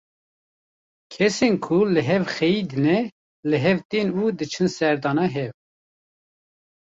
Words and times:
Kesên 1.13 1.55
ku 1.65 1.77
ji 1.91 2.01
hev 2.09 2.23
xeyidîne 2.35 2.97
li 3.49 3.57
hev 3.65 3.77
tên 3.89 4.07
û 4.21 4.23
diçin 4.39 4.67
serdana 4.77 5.25
hev. 5.35 5.53